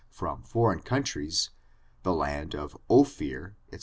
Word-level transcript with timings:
147 0.09 0.41
from 0.43 0.51
foreign 0.51 0.79
countries, 0.79 1.51
the 2.01 2.11
land 2.11 2.55
of 2.55 2.75
Ophir, 2.89 3.55
&c. 3.71 3.79